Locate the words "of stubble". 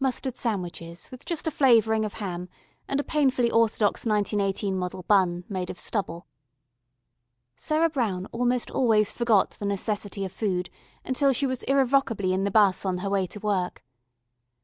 5.70-6.26